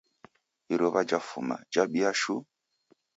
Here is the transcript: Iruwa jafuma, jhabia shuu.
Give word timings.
Iruwa 0.73 1.01
jafuma, 1.09 1.55
jhabia 1.73 2.11
shuu. 2.19 2.41